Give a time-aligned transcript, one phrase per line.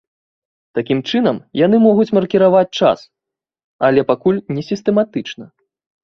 [0.77, 2.99] Такім чынам, яны могуць маркіраваць час,
[3.89, 5.45] але пакуль не сістэматычна.